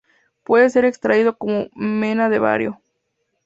Puede 0.43 0.71
ser 0.71 0.85
extraído 0.85 1.37
como 1.37 1.69
mena 1.75 2.27
de 2.27 2.39
bario. 2.39 2.81